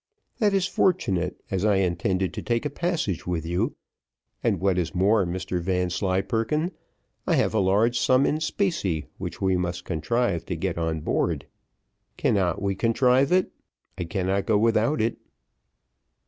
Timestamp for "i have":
7.27-7.53